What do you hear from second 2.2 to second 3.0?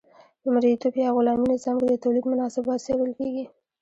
مناسبات